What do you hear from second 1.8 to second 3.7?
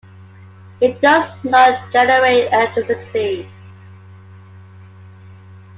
generate electricity.